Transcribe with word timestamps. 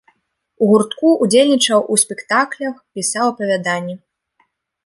У 0.63 0.69
гуртку 0.71 1.11
ўдзельнічаў 1.25 1.79
у 1.97 1.99
спектаклях, 2.05 2.75
пісаў 2.99 3.25
апавяданні. 3.33 3.95